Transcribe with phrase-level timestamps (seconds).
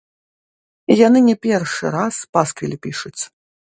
[1.07, 3.19] Яны не першы раз пасквілі пішуць.